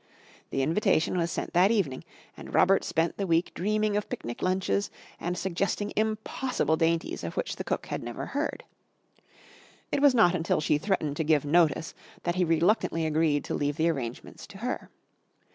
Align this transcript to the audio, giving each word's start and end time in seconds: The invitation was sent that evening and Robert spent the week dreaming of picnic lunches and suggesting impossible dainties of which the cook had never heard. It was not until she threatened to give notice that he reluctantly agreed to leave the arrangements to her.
The 0.49 0.63
invitation 0.63 1.15
was 1.15 1.29
sent 1.29 1.53
that 1.53 1.69
evening 1.69 2.03
and 2.35 2.55
Robert 2.55 2.83
spent 2.83 3.17
the 3.17 3.27
week 3.27 3.53
dreaming 3.53 3.95
of 3.95 4.09
picnic 4.09 4.41
lunches 4.41 4.89
and 5.19 5.37
suggesting 5.37 5.93
impossible 5.95 6.75
dainties 6.75 7.23
of 7.23 7.37
which 7.37 7.57
the 7.57 7.63
cook 7.63 7.85
had 7.85 8.01
never 8.01 8.25
heard. 8.25 8.63
It 9.91 10.01
was 10.01 10.15
not 10.15 10.33
until 10.33 10.59
she 10.59 10.79
threatened 10.79 11.17
to 11.17 11.23
give 11.23 11.45
notice 11.45 11.93
that 12.23 12.33
he 12.33 12.43
reluctantly 12.43 13.05
agreed 13.05 13.43
to 13.45 13.53
leave 13.53 13.75
the 13.75 13.89
arrangements 13.91 14.47
to 14.47 14.57
her. 14.57 14.89